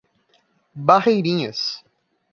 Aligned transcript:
Barreirinhas 0.87 1.83